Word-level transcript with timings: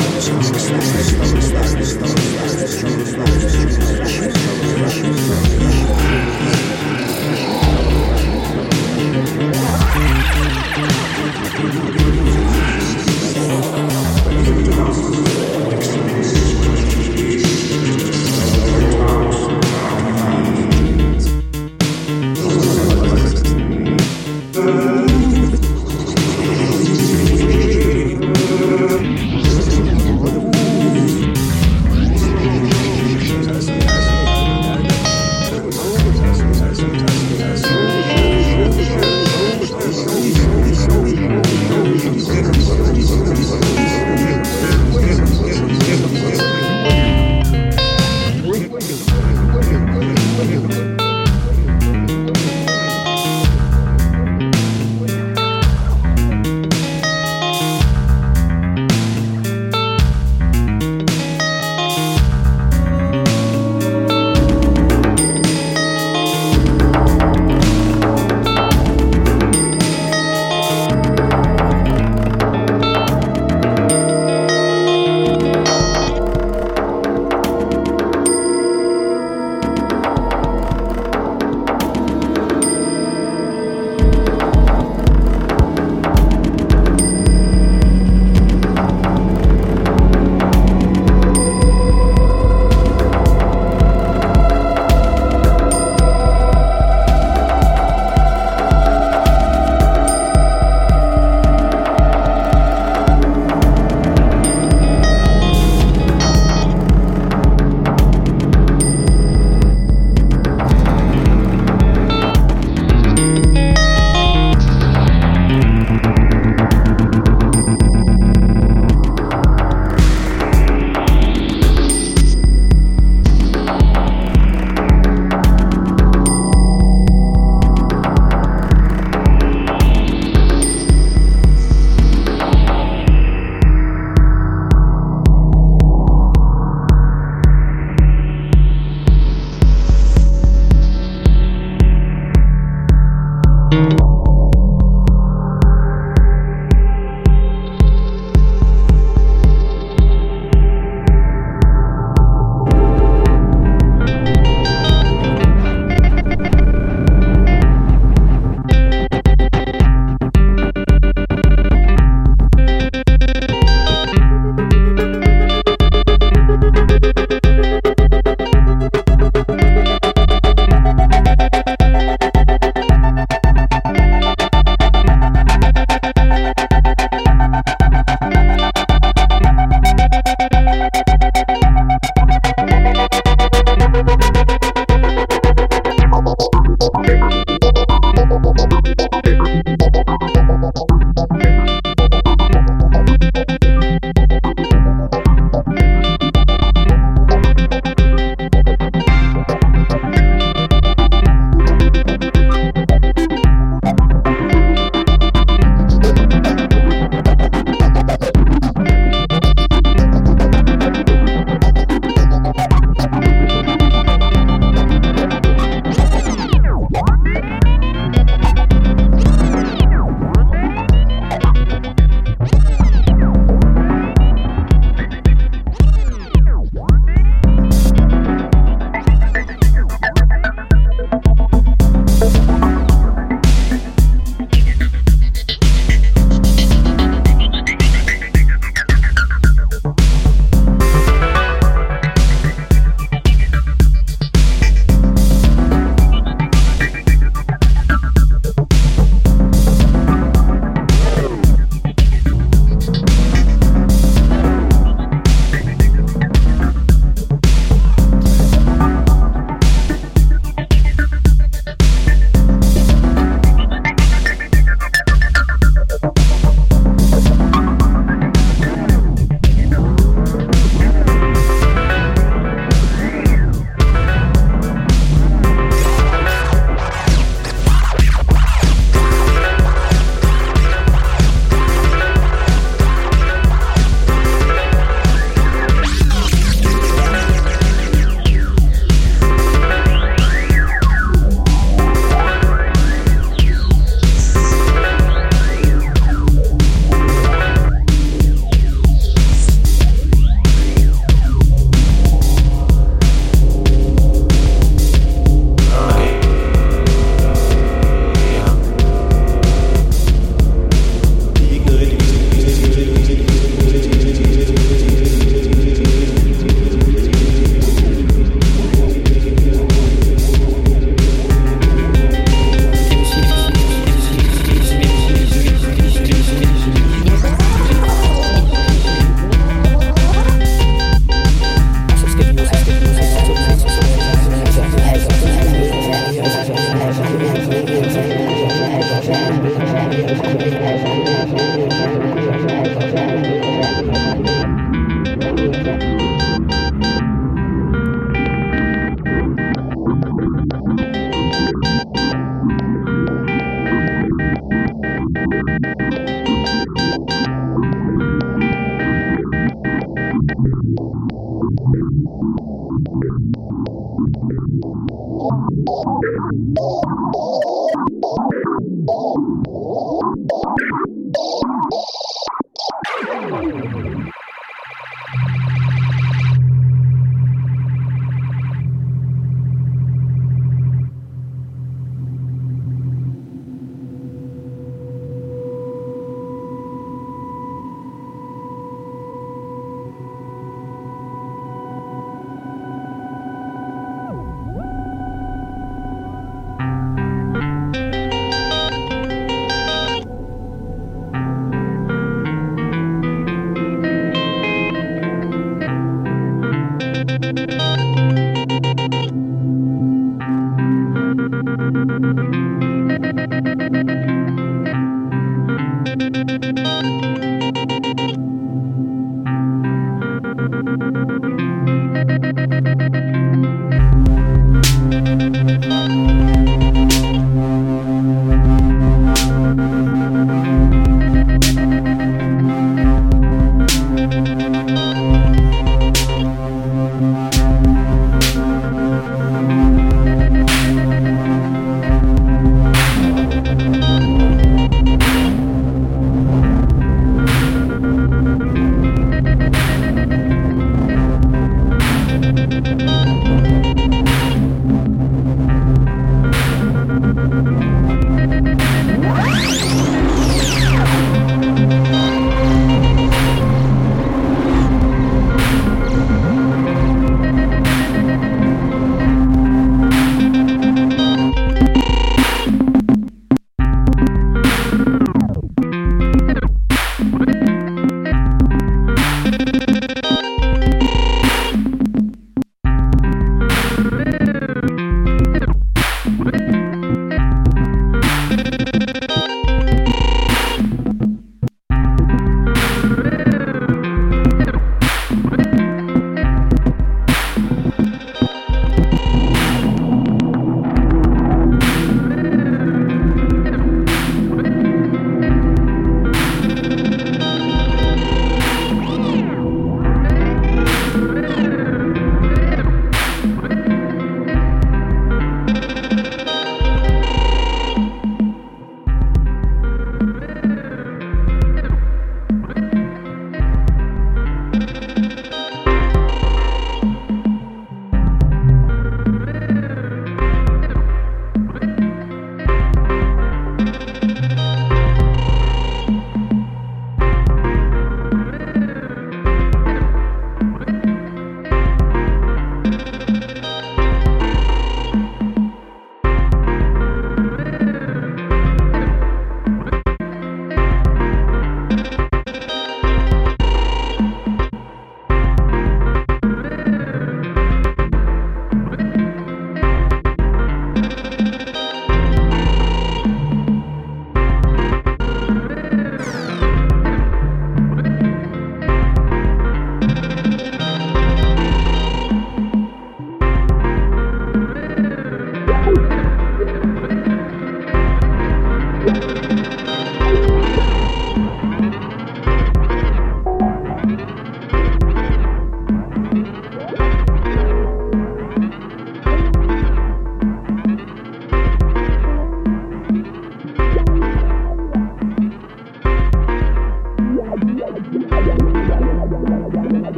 influence, 0.00 0.50
big 0.50 0.60
stories. 0.60 1.13